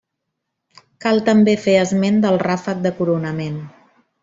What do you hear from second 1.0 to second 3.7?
Cal també fer esment del ràfec de coronament.